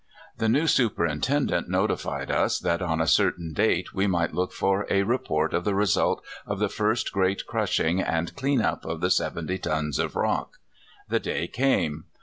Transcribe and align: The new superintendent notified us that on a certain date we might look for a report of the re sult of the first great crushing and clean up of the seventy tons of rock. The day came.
The 0.39 0.49
new 0.49 0.65
superintendent 0.65 1.69
notified 1.69 2.31
us 2.31 2.57
that 2.57 2.81
on 2.81 2.99
a 2.99 3.05
certain 3.05 3.53
date 3.53 3.93
we 3.93 4.07
might 4.07 4.33
look 4.33 4.51
for 4.51 4.87
a 4.89 5.03
report 5.03 5.53
of 5.53 5.63
the 5.63 5.75
re 5.75 5.85
sult 5.85 6.23
of 6.47 6.57
the 6.57 6.69
first 6.69 7.11
great 7.11 7.45
crushing 7.45 8.01
and 8.01 8.35
clean 8.35 8.63
up 8.63 8.83
of 8.83 8.99
the 8.99 9.11
seventy 9.11 9.59
tons 9.59 9.99
of 9.99 10.15
rock. 10.15 10.55
The 11.07 11.19
day 11.19 11.45
came. 11.47 12.05